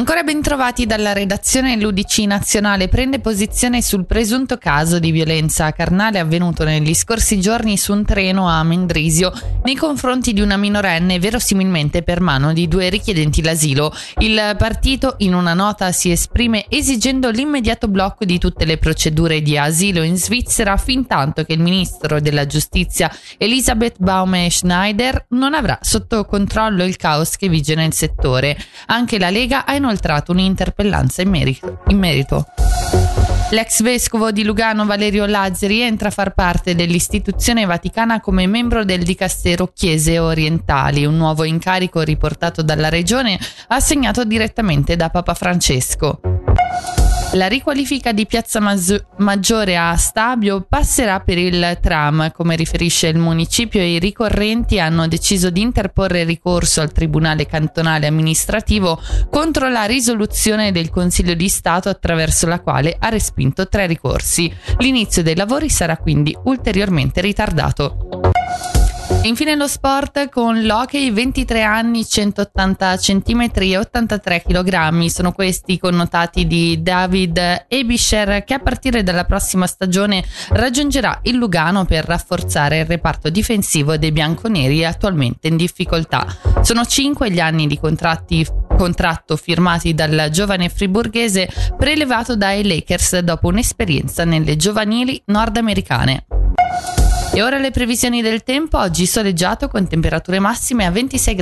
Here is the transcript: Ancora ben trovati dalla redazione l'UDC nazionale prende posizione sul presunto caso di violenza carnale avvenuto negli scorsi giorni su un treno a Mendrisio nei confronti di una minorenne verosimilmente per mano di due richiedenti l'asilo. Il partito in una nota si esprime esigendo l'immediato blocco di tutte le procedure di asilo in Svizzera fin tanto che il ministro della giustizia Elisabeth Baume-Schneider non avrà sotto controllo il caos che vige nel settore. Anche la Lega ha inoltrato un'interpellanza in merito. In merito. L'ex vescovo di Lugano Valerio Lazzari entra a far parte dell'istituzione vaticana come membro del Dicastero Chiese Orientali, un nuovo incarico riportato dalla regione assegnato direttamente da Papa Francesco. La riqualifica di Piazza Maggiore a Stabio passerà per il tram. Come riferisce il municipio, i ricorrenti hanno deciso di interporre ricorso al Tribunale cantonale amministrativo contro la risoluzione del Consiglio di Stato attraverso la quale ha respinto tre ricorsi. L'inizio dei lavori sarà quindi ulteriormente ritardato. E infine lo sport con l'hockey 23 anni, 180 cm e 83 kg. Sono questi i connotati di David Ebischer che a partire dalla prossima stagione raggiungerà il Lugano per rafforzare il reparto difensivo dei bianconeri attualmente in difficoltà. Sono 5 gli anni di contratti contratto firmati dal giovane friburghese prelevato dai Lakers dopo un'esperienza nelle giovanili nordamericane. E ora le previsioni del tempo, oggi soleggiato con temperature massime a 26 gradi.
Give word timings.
Ancora 0.00 0.22
ben 0.22 0.40
trovati 0.40 0.86
dalla 0.86 1.12
redazione 1.12 1.76
l'UDC 1.76 2.20
nazionale 2.20 2.88
prende 2.88 3.20
posizione 3.20 3.82
sul 3.82 4.06
presunto 4.06 4.56
caso 4.56 4.98
di 4.98 5.10
violenza 5.10 5.70
carnale 5.72 6.18
avvenuto 6.18 6.64
negli 6.64 6.94
scorsi 6.94 7.38
giorni 7.38 7.76
su 7.76 7.92
un 7.92 8.06
treno 8.06 8.48
a 8.48 8.62
Mendrisio 8.62 9.30
nei 9.62 9.74
confronti 9.74 10.32
di 10.32 10.40
una 10.40 10.56
minorenne 10.56 11.18
verosimilmente 11.18 12.02
per 12.02 12.22
mano 12.22 12.54
di 12.54 12.66
due 12.66 12.88
richiedenti 12.88 13.42
l'asilo. 13.42 13.92
Il 14.20 14.54
partito 14.56 15.16
in 15.18 15.34
una 15.34 15.52
nota 15.52 15.92
si 15.92 16.10
esprime 16.10 16.64
esigendo 16.70 17.28
l'immediato 17.28 17.86
blocco 17.86 18.24
di 18.24 18.38
tutte 18.38 18.64
le 18.64 18.78
procedure 18.78 19.42
di 19.42 19.58
asilo 19.58 20.02
in 20.02 20.16
Svizzera 20.16 20.78
fin 20.78 21.06
tanto 21.06 21.44
che 21.44 21.52
il 21.52 21.60
ministro 21.60 22.22
della 22.22 22.46
giustizia 22.46 23.14
Elisabeth 23.36 23.96
Baume-Schneider 23.98 25.26
non 25.30 25.52
avrà 25.52 25.78
sotto 25.82 26.24
controllo 26.24 26.84
il 26.84 26.96
caos 26.96 27.36
che 27.36 27.50
vige 27.50 27.74
nel 27.74 27.92
settore. 27.92 28.56
Anche 28.86 29.18
la 29.18 29.28
Lega 29.28 29.66
ha 29.66 29.74
inoltrato 29.90 30.30
un'interpellanza 30.32 31.22
in 31.22 31.30
merito. 31.30 31.80
In 31.88 31.98
merito. 31.98 32.46
L'ex 33.50 33.82
vescovo 33.82 34.30
di 34.30 34.44
Lugano 34.44 34.86
Valerio 34.86 35.26
Lazzari 35.26 35.80
entra 35.80 36.06
a 36.06 36.12
far 36.12 36.34
parte 36.34 36.76
dell'istituzione 36.76 37.64
vaticana 37.64 38.20
come 38.20 38.46
membro 38.46 38.84
del 38.84 39.02
Dicastero 39.02 39.72
Chiese 39.74 40.20
Orientali, 40.20 41.04
un 41.04 41.16
nuovo 41.16 41.42
incarico 41.42 42.00
riportato 42.02 42.62
dalla 42.62 42.88
regione 42.88 43.36
assegnato 43.68 44.24
direttamente 44.24 44.94
da 44.94 45.10
Papa 45.10 45.34
Francesco. 45.34 46.20
La 47.34 47.46
riqualifica 47.46 48.10
di 48.10 48.26
Piazza 48.26 48.60
Maggiore 49.18 49.76
a 49.76 49.94
Stabio 49.94 50.66
passerà 50.68 51.20
per 51.20 51.38
il 51.38 51.78
tram. 51.80 52.32
Come 52.32 52.56
riferisce 52.56 53.06
il 53.06 53.18
municipio, 53.18 53.80
i 53.80 54.00
ricorrenti 54.00 54.80
hanno 54.80 55.06
deciso 55.06 55.48
di 55.48 55.60
interporre 55.60 56.24
ricorso 56.24 56.80
al 56.80 56.90
Tribunale 56.90 57.46
cantonale 57.46 58.08
amministrativo 58.08 59.00
contro 59.30 59.68
la 59.68 59.84
risoluzione 59.84 60.72
del 60.72 60.90
Consiglio 60.90 61.34
di 61.34 61.48
Stato 61.48 61.88
attraverso 61.88 62.48
la 62.48 62.58
quale 62.58 62.96
ha 62.98 63.08
respinto 63.10 63.68
tre 63.68 63.86
ricorsi. 63.86 64.52
L'inizio 64.78 65.22
dei 65.22 65.36
lavori 65.36 65.68
sarà 65.70 65.98
quindi 65.98 66.36
ulteriormente 66.42 67.20
ritardato. 67.20 68.19
E 69.22 69.28
infine 69.28 69.54
lo 69.54 69.68
sport 69.68 70.30
con 70.30 70.62
l'hockey 70.64 71.10
23 71.12 71.62
anni, 71.62 72.06
180 72.06 72.96
cm 72.96 73.50
e 73.56 73.76
83 73.76 74.42
kg. 74.42 75.04
Sono 75.06 75.32
questi 75.32 75.72
i 75.72 75.78
connotati 75.78 76.46
di 76.46 76.82
David 76.82 77.66
Ebischer 77.68 78.44
che 78.44 78.54
a 78.54 78.60
partire 78.60 79.02
dalla 79.02 79.24
prossima 79.24 79.66
stagione 79.66 80.24
raggiungerà 80.52 81.18
il 81.24 81.36
Lugano 81.36 81.84
per 81.84 82.06
rafforzare 82.06 82.78
il 82.78 82.86
reparto 82.86 83.28
difensivo 83.28 83.98
dei 83.98 84.10
bianconeri 84.10 84.86
attualmente 84.86 85.48
in 85.48 85.58
difficoltà. 85.58 86.26
Sono 86.62 86.86
5 86.86 87.30
gli 87.30 87.40
anni 87.40 87.66
di 87.66 87.78
contratti 87.78 88.46
contratto 88.74 89.36
firmati 89.36 89.92
dal 89.92 90.28
giovane 90.30 90.70
friburghese 90.70 91.46
prelevato 91.76 92.36
dai 92.36 92.66
Lakers 92.66 93.18
dopo 93.18 93.48
un'esperienza 93.48 94.24
nelle 94.24 94.56
giovanili 94.56 95.20
nordamericane. 95.26 96.24
E 97.32 97.42
ora 97.42 97.58
le 97.58 97.70
previsioni 97.70 98.22
del 98.22 98.42
tempo, 98.42 98.76
oggi 98.76 99.06
soleggiato 99.06 99.68
con 99.68 99.86
temperature 99.86 100.40
massime 100.40 100.84
a 100.84 100.90
26 100.90 101.34
gradi. 101.34 101.38